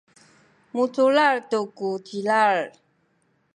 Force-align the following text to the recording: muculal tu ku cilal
muculal 0.73 1.35
tu 1.49 1.59
ku 1.77 1.89
cilal 2.05 2.57